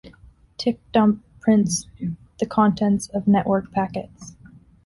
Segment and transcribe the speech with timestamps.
[0.57, 1.85] Tcpdump prints
[2.39, 4.35] the contents of network packets.